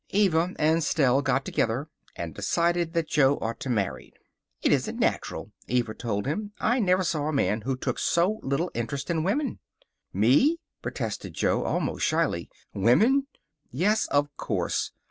[0.09, 4.11] Eva and Stell got together and decided that Jo ought to marry.
[4.63, 6.53] "It isn't natural," Eva told him.
[6.59, 9.59] "I never saw a man who took so little interest in women."
[10.11, 12.49] "Me!" protested Jo, almost shyly.
[12.73, 13.27] "Women!"
[13.69, 14.07] "Yes.
[14.07, 14.91] Of course.